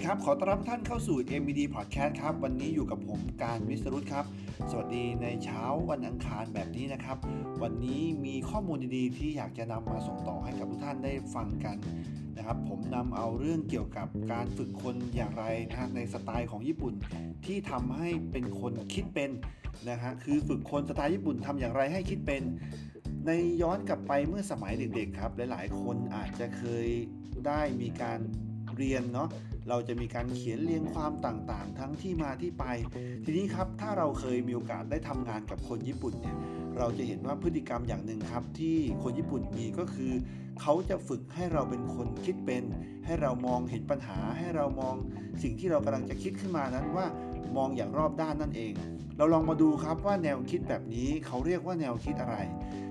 [0.00, 4.24] ดีครับ ขอต้อนรับท่านเข้าสู่ MBD Podcast ครับ วันนี้อยู่กับผมการวิสรุตครับ
[4.70, 7.16] สวัสดีในเช้าวันอังคารแบบนี้นะครับ
[7.62, 11.76] วันนี้มีข้อมูลดีๆ ที่อยากจะนำมาส่งต่อให้กับทุกท่านได้ฟังกัน
[12.36, 16.94] นะครับ ผมนำเอาเรื่องเกี่ยวกับการฝึกคนอย่างไรนะในสไตล์ของญี่ปุ่น
[17.46, 19.30] ที่ทำให้เป็นคนคิดเป็น
[19.90, 22.42] นะฮะ คือฝึกคนสไตล์ญี่ปุ่นทำอย่างไรให้คิดเป็น
[23.26, 23.30] ใน
[23.62, 26.88] ย้อนกลับไปเมื่อสมัยเด็กๆครับ หลายๆ คนอาจจะเคย
[27.46, 28.20] ได้มีการ
[28.76, 29.28] เรียนเนาะ
[29.68, 32.64] เราจะมีการเขียนเรียงความต่างๆ ทั้งที่มาที่ไป
[33.24, 36.36] ทีนี้ครับถ้าเราเคยมีโอกาสได้ทำงานกับคนญี่ปุ่นเนี่ย
[36.80, 40.12] เราจะเห็นว่าพฤติกรรมอย่างหนึ่งครับ ที่คนญี่ปุ่นมีก็คือ
[40.60, 42.64] เขาจะฝึกให้เราเป็นคนคิดเป็น
[43.04, 44.94] ให้เรามองเห็นปัญหา ให้เรามอง
[45.42, 47.06] สิ่งที่เรากำลังจะคิดขึ้นมานั้นว่า
[47.56, 48.72] มองอย่างรอบด้านนั่นเอง
[49.16, 52.36] เราลองมาดูครับว่าแนวคิดแบบนี้เขาเรียกว่าแนวคิดอะไร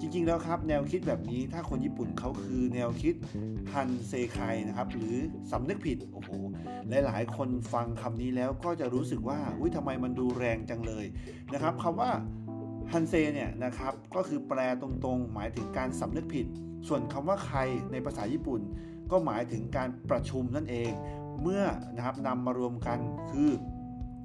[0.00, 3.14] จริงๆแล้วครับ แนวคิดแบบนี้ถ้าคนญี่ปุ่นเขาคือแนวคิด
[3.72, 5.14] ฮันเซไคนะครับหรือ
[5.50, 6.30] สำนึกผิดโอ้โห
[6.88, 11.06] หลายๆ คนฟังคำนี้แล้วก็จะรู้สึกว่าอุ้ยทำไมมันดูแรงจังเลย
[11.52, 12.10] นะครับคำว่า
[12.92, 16.46] ฮันเซเนี่ยนะครับก็คือแปลตรงๆ หมายถึงการสำนึกผิด
[16.88, 17.58] ส่วนคำว่าใคร
[17.92, 18.60] ในภาษาญี่ปุ่น
[19.10, 20.90] ก็หมายถึงการประชุมนั่นเอง
[21.42, 21.64] เมื่อ
[21.96, 22.98] นะครับนำมารวมกัน
[23.30, 23.50] คือ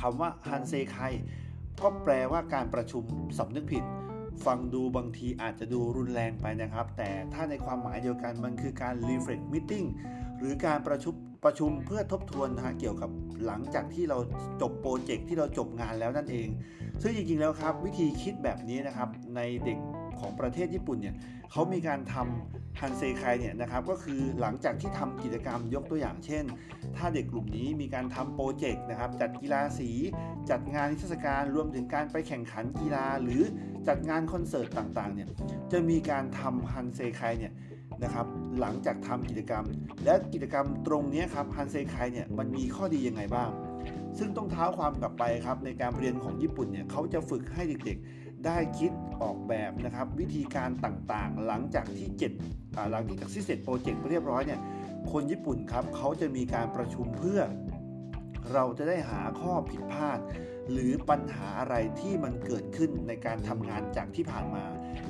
[0.00, 0.98] คำว่าฮันเซไค
[1.82, 3.04] ก็แปลว่าการประชุม
[3.38, 3.84] สำนึกผิด
[4.46, 9.86] ฟังดูบางทีอาจจะดูรุนแรงไปนะครับ แต่ถ้าในความหมายเดียวกันมันคือการ reflect meeting
[10.38, 11.14] หรือการประชุม
[11.46, 13.10] ประชุมเพื่อทบทวนนะฮะเกี่ยวกับ
[13.46, 14.18] หลังจากที่เรา
[14.62, 16.48] จบโปรเจกต์ที่เราจบงานแล้วนั่นเอง
[17.02, 19.78] ซึ่งจริงๆแล้วครับ วิธีคิดแบบนี้นะครับในเด็ก
[20.18, 21.14] ของประเทศญี่ปุ่นเนี่ย
[21.50, 26.44] เขามีการทำฮันเซไคเนี่ยนะครับก็คือหลังจากที่ทำกิจกรรมยกตัวอย่างเช่น
[26.96, 29.90] ถ้าเด็กกลุ่มนี้มีการทำโปรเจกต์นะครับจัดกีฬาสี
[30.50, 33.42] จัดงานนิทรรศการรวมถึงการไปแข่งขันกีฬา หรือ
[33.88, 35.28] จัดงานคอนเสิร์ตต่างๆเนี่ย
[35.72, 37.52] จะมีการทำฮันเซไคเนี่ย
[38.02, 38.26] นะครับ
[38.60, 39.64] หลังจากทำกิจกรรม
[40.04, 43.50] และกิจกรรมตรงนี้ครับฮันเซไคเนี่ยมันมีข้อดียังไงบ้าง
[44.18, 48.90] ซึ่งต้องเท้าความกลับไปครับในการเรียนของญี่ปุ่นเนี่ยเขาจะฝึกให้เด็กๆ ได้คิด
[49.22, 52.32] ออกแบบนะครับวิธีการต่างๆ หลังจากที่เจ็ด
[52.92, 54.60] หลังจากที่เสร็จโปรเจกต์เรียบร้อยเนี่ย
[55.12, 57.40] คนญี่ปุ่นครับเขาจะมีการประชุมเพื่อ
[58.52, 60.18] เราจะได้หาข้อผิดพลาด
[60.72, 64.64] หรือปัญหาอะไรที่มันเกิดขึ้นในการทำงานจากที่ผ่านมา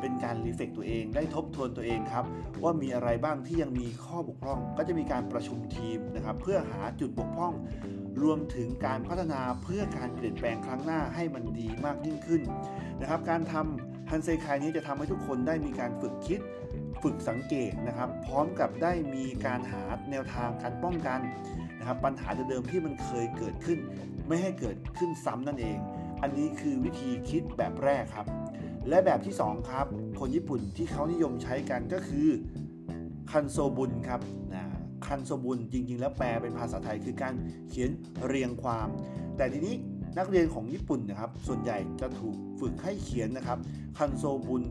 [0.00, 2.24] เป็นการรีเฟกตัวเองได้ทบทวนตัวเองครับ
[2.62, 7.54] ว่ามีอะไรบ้างที่ยังมีข้อบกพร่อง ก็จะมีการประชุมทีมนะครับ เพื่อหาจุดบกพร่อง
[8.22, 12.42] รวมถึงการพัฒนาเพื่อการเปลี่ยนแปลงครั้งหน้าให้มันดีมากยิ่งขึ้น
[13.00, 16.40] นะครับ การทำฮันเซคายนี้จะทำให้ทุกคนได้มีการฝึกคิด
[17.02, 21.20] ฝึกสังเกตนะครับ พร้อมกับได้มีการหาแนวทางการป้องกัน
[21.78, 23.78] นะครับ ปัญหาเดิมๆที่มันเคยเกิดขึ้น
[24.26, 25.78] ไม่ให้เกิดขึ้นซ้ำนั่นเอง
[26.22, 28.26] อันนี้คือวิธีคิดแบบแรกครับ
[28.88, 29.86] และแบบที่ 2 ครับ
[30.18, 32.28] คนญี่ปุ่นที่เขานิยมใช้กันก็คือ
[33.30, 34.20] คันโซบุนครับ
[34.54, 34.64] นะ
[35.06, 37.34] คันโซบุนจริง ๆ แล้วแปลเป็นภาษาไทยคือการ
[37.68, 37.90] เขียน
[38.26, 38.88] เรียงความ
[39.36, 39.74] แต่ทีนี้
[40.18, 43.58] นักเรียนของญี่ปุ่นนะครับ ส่วนใหญ่จะถูกฝึกให้เขียนนะครับ
[43.98, 44.62] คันโซบุน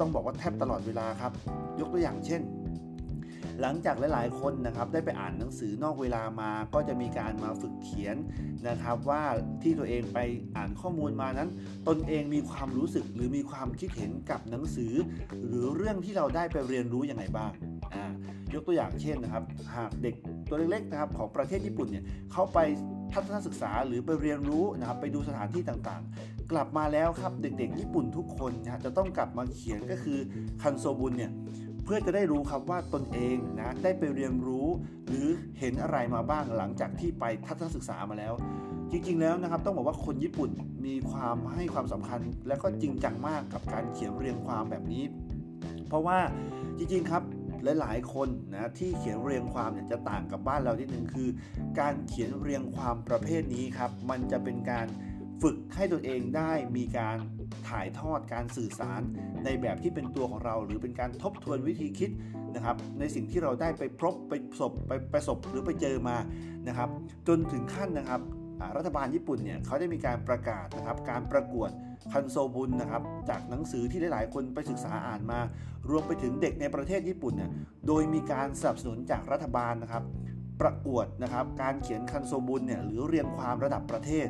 [0.00, 1.32] ต้องบอกว่าแทบตลอดเวลาครับ
[1.80, 2.42] ยกตัวอย่างเช่น
[3.60, 8.16] หลังจากหลาย ๆ คนนะครับได้ไปอ่านหนังสือนอกเวลามา ก็จะมีการมาฝึกเขียน
[8.68, 9.22] นะครับว่า
[9.62, 10.18] ที่ตัวเองไป
[10.56, 11.48] อ่านข้อมูลมานั้น
[11.88, 14.92] ตนเองมีความรู้สึกหรือมีความคิดเห็นกับหนังสือ
[15.46, 17.52] หรือเรื่องที่เราได้ไปเรียนรู้ยังไงบ้าง
[18.54, 19.44] ยกตัวอย่างเช่นนะครับ
[19.76, 20.14] หากเด็ก
[20.48, 22.58] ตัวเล็กๆนะครับของประเทศญี่ปุ่นเนี่ยเขาไป
[23.12, 30.18] ทัศนศึกษาหรือไปเรียนรู้นะครับไปดูสถานที่ต่างๆ กลับมาแล้วครับเด็กๆ ญี่ปุ่นทุกคนนะจะต้องกลับมาเขียนก็คือ
[30.62, 31.32] คันโซบุนเนี่ย
[31.84, 34.68] เพื่อจะได้รู้ครับว่าตนเองนะได้ไปเรียนรู้
[35.06, 35.26] หรือ
[35.58, 38.34] เห็นอะไรมาบ้างหลังจากที่ไปทัศนศึกษามาแล้ว
[38.90, 40.50] จริงๆแล้วนะครับ ต้องบอกว่าคนญี่ปุ่น
[40.86, 45.04] มีความให้ความสำคัญ และก็จริงจังมากกับการเขียนเรียงความแบบนี้
[45.88, 46.18] เพราะว่า
[46.78, 47.22] จริงๆครับ
[47.80, 51.28] หลายๆคนนะที่เขียนเรียงความเนี่ยจะต่างกับบ้านเราที่หนึ่งคือ
[51.80, 54.86] การเขียนเรียงความประเภทนี้ครับมันจะเป็นการ
[55.44, 57.16] ฝึกให้ตัวเองได้มีการ
[57.68, 59.00] ถ่ายทอดการสื่อสาร
[59.44, 62.10] ในแบบที่เป็นตัวของเรา หรือเป็นการทบทวนวิธีคิด
[62.54, 66.16] นะครับในสิ่งที่เราได้ไปพบไปประสบไปประสบหรือไปเจอมา
[66.68, 66.88] นะครับ
[67.28, 68.20] จนถึงขั้นนะครับ
[68.76, 71.70] รัฐบาลญี่ปุ่นเนี่ยเขาได้มีการประกาศนะครับการประกวด
[72.12, 75.40] คันโซบุนนะครับจากหนังสือที่หลายๆ คนไปศึกษาอ่านมา
[75.90, 77.50] รวมไปถึงเด็กในประเทศญี่ปุ่นเนี่ย
[77.86, 80.04] โดยมีการสนับสนุนจากรัฐบาลนะครับ
[80.60, 84.28] ประกวดนะครับการเขียนคันโซบุนเนี่ยหรือเรียงความระดับประเทศ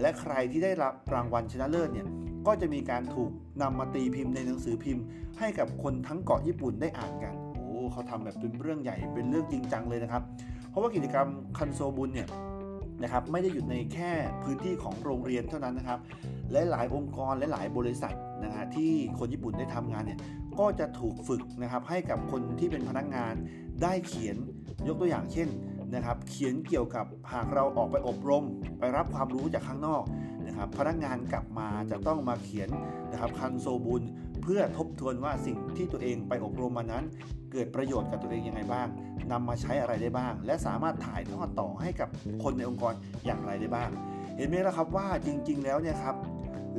[0.00, 2.08] และใครที่ได้รับรางวัลชนะเลิศเนี่ย
[2.46, 3.30] ก็จะมีการถูก
[3.62, 5.04] นำมาตีพิมพ์ในหนังสือพิมพ์
[5.38, 10.22] ให้กับคนทั้งเกาะญี่ปุ่นได้อ่านกัน โอ้เขาทำแบบเป็นเรื่องใหญ่เป็นเรื่องจริงจังเลยนะครับ
[10.70, 12.28] เพราะว่ากิจกรรมคันโซบุนเนี่ย
[13.02, 14.10] นะครับไม่ได้หยุดในแค่
[14.42, 15.98] พื้นที่ของโรงเรียนเท่านั้นนะครับ
[16.52, 20.20] และหลายองค์กรและหลายบริษัทนะฮะที่คนญี่ปุ่นได้ทำงานเนี่ย
[20.58, 23.34] ก็จะถูกฝึกนะครับให้กับคนที่เป็นพนักงาน
[23.82, 24.36] ได้เขียน
[24.88, 25.48] ยกตัวอย่างเช่น
[25.94, 28.44] นะครับ เขียนเกี่ยวกับหากเราออกไปอบรม
[28.78, 30.04] ไปรับความรู้จากข้างนอก
[30.46, 32.68] นะครับ พนักงานกลับมาจะต้องมาเขียน
[33.10, 34.02] นะครับคันโซบุญ
[34.42, 37.04] เพื่อทบทวนว่าสิ่งที่ตัวเองไปอบรมมานั้น
[37.52, 38.88] เกิดประโยชน์กับตัวเองยังไงบ้าง
[39.32, 42.08] นำมาใช้อะไรได้บ้าง และสามารถถ่ายทอดต่อให้กับ
[42.42, 42.94] คนในองค์กร
[43.26, 43.90] อย่างไรได้บ้าง
[44.36, 46.16] เห็นไหมล่ะครับว่าจริง ๆ แล้วเนี่ยครับ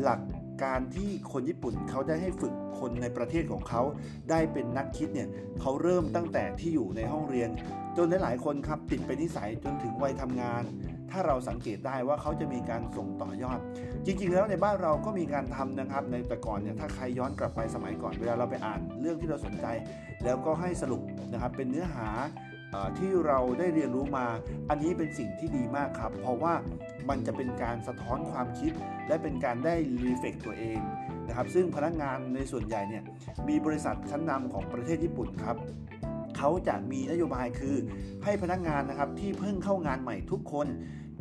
[0.01, 0.19] หลัก
[0.63, 3.81] การที่คนญี่ปุ่นเขาได้ให้ฝึกคนในประเทศของเขา
[4.29, 5.29] ได้เป็นนักคิดเนี่ย
[5.61, 7.49] เขาเริ่มตั้งแต่ที่อยู่ในห้องเรียน
[7.97, 10.63] จนหลายๆคนครับติดเป็นนิสัยจนถึงวัยทำงาน
[11.11, 13.59] ถ้าเราสังเกตได้ว่าเขาจะมีการส่งต่อยอด
[14.05, 19.65] จริงๆ แล้วในบ้านเราก็มีการทำนะครับ ในแต่ก่อนเนี่ยถ้าใครย้อนกลับไปสมัยก่อนเวลาเราไปอ่านเรื่องที่เราสนใจ
[20.23, 21.01] แล้วก็ให้สรุป
[21.33, 22.07] นะครับเป็นเนื้อหา
[22.97, 24.27] ที่เราได้เรียนรู้มา
[24.69, 26.53] อันนี้เป็นสิ่งที่ดีมากครับ เพราะว่า
[27.09, 28.71] มันจะเป็นการสะท้อนความคิด
[29.07, 30.79] และเป็นการได้รีเฟกตัวเอง
[31.27, 33.03] นะครับซึ่งพนักงานในส่วนใหญ่เนี่ย
[33.47, 35.57] มีบริษัทชั้นนำของประเทศญี่ปุ่นครับ
[36.37, 37.75] เขาจะมีนโยบายคือ
[38.23, 40.67] ให้พนักงานนะครับที่เพิ่งเข้างานใหม่ทุกคน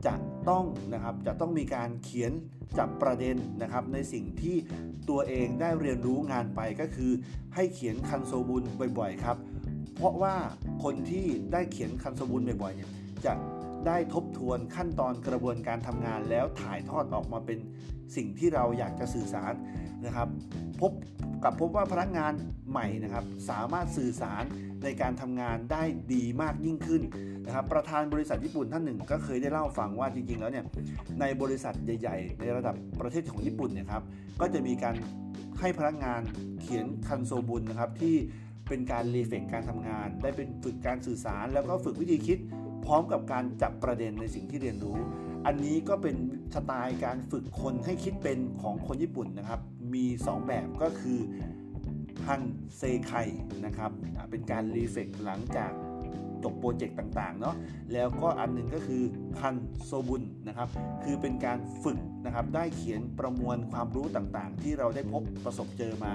[0.06, 0.14] จะ
[0.48, 0.64] ต้อง
[0.94, 2.32] นะครับจะต้องมีการเขียน
[2.78, 4.56] จับประเด็นนะครับในสิ่งที่
[5.10, 7.12] ตัวเองได้เรียนรู้งานไปก็คือ
[7.54, 8.64] ให้เขียนคันโซบุล
[8.98, 9.36] บ่อยๆครับ
[9.96, 10.34] เพราะว่า
[10.82, 12.90] คนที่ได้เขียนคันโซบุลบ่อยๆเนี่ย
[13.26, 13.32] จะ
[13.86, 17.58] ได้ทบทวนขั้นตอนกระบวนการทำงานแล้วถ่ายทอดออกมาเป็น
[18.16, 19.52] สิ่งที่เราอยากจะสื่อสาร
[20.04, 20.28] นะครับ
[20.80, 20.92] พบ
[21.44, 22.32] กับพบว่าพนักงาน
[22.70, 24.44] ใหม่นะครับ สามารถสื่อสาร
[24.84, 25.82] ในการทำงานได้
[26.14, 27.02] ดีมากยิ่งขึ้น
[27.46, 30.64] นะครับประธานบริษัทญี่ปุ่นท่านหนึ่งก็เคยได้เล่าฟังว่าจริงๆ แล้วเนี่ย
[31.20, 34.02] ในบริษัทใหญ่ ๆ ในระดับประเทศของญี่ปุ่นเนี่ยครับ
[34.40, 34.94] ก็จะมีการ
[35.60, 36.20] ให้พนักงาน
[36.60, 38.16] เขียน感想文 นะครับที่
[38.68, 42.38] เป็นการ reflect การทำงาน ได้เป็นฝึกการสื่อสาร แล้วก็ฝึกวิธีคิด
[42.86, 44.98] พร้อมกับการจับประเด็นในสิ่งที่เรียนรู้
[45.46, 46.16] อันนี้ก็เป็น
[46.54, 49.60] สไตล์การฝึกคนให้คิดเป็นของคนญี่ปุ่นนะครับ
[49.94, 51.18] มี 2 แบบก็คือ
[52.26, 52.42] 反
[52.76, 53.12] 省会
[53.64, 53.90] นะครับ
[54.30, 55.72] เป็นการ reflect หลังจาก
[56.44, 57.54] จบโปรเจกต์ต่างๆเนาะ
[57.92, 59.02] แล้วก็อันนึงก็คือ
[59.40, 59.54] คัน
[59.84, 60.68] โซบุนนะครับ
[61.04, 66.12] คือเป็นการฝึกนะครับได้เขียนประมวลความรู้ต่างๆ ที่เราได้พบประสบเจอมา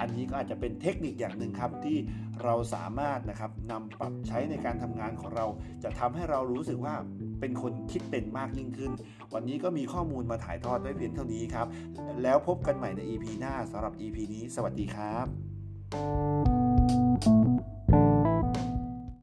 [0.00, 1.96] อันนี้ก็อาจจะเป็นเทคนิคอย่างหนึ่งครับที่
[2.44, 5.46] เราสามารถนะครับนำปรับใช้ในการทำงานของเรา
[5.84, 6.94] จะทำให้เรารู้สึกว่า
[7.40, 8.92] เป็นคนคิดเป็นมากยิ่งขึ้น
[9.34, 11.66] วันนี้ก็มีข้อมูลมาถ่ายทอดไว้เพียงเท่านี้ครับ
[12.22, 16.51] แล้วพบกันใหม่ใน EP หน้าสำหรับ EP นี้ สวัสดีครับ